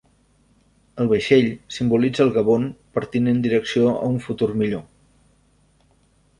El 1.03 1.11
vaixell 1.11 1.49
simbolitza 1.75 2.25
el 2.25 2.33
Gabon 2.39 2.65
partint 2.97 3.31
en 3.35 3.45
direcció 3.45 3.93
a 4.01 4.11
un 4.15 4.19
futur 4.27 4.51
millor. 4.65 4.85